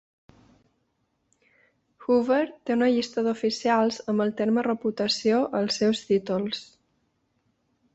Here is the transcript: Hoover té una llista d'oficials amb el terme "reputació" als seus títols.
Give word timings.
Hoover 2.05 2.41
té 2.63 2.77
una 2.79 2.89
llista 2.95 3.27
d'oficials 3.29 4.03
amb 4.15 4.27
el 4.29 4.35
terme 4.43 4.67
"reputació" 4.73 5.47
als 5.65 5.83
seus 5.83 6.07
títols. 6.13 6.69